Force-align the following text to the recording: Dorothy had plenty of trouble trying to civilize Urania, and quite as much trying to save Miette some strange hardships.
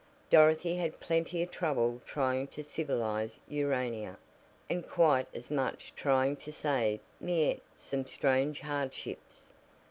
Dorothy 0.31 0.77
had 0.77 0.99
plenty 0.99 1.43
of 1.43 1.51
trouble 1.51 2.01
trying 2.07 2.47
to 2.47 2.63
civilize 2.63 3.37
Urania, 3.47 4.17
and 4.67 4.83
quite 4.89 5.27
as 5.31 5.51
much 5.51 5.93
trying 5.95 6.37
to 6.37 6.51
save 6.51 6.99
Miette 7.19 7.61
some 7.75 8.07
strange 8.07 8.61
hardships. 8.61 9.51